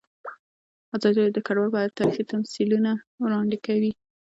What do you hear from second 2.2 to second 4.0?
تمثیلونه وړاندې کړي.